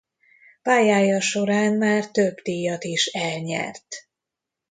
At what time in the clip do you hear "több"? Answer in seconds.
2.09-2.35